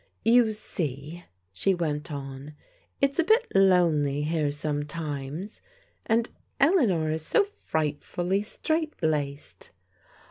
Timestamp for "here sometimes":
4.23-5.61